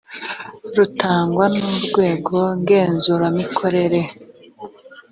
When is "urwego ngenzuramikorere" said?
1.73-4.01